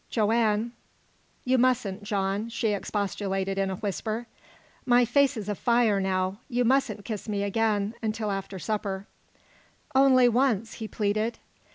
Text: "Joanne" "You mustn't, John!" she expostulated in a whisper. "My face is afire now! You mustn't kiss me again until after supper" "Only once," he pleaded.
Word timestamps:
"Joanne" 0.09 0.71
"You 1.45 1.59
mustn't, 1.59 2.01
John!" 2.01 2.49
she 2.49 2.69
expostulated 2.69 3.59
in 3.59 3.69
a 3.69 3.75
whisper. 3.75 4.25
"My 4.83 5.05
face 5.05 5.37
is 5.37 5.47
afire 5.47 5.99
now! 5.99 6.39
You 6.49 6.65
mustn't 6.65 7.05
kiss 7.05 7.29
me 7.29 7.43
again 7.43 7.93
until 8.01 8.31
after 8.31 8.57
supper" 8.57 9.05
"Only 9.93 10.27
once," 10.27 10.73
he 10.81 10.87
pleaded. 10.87 11.37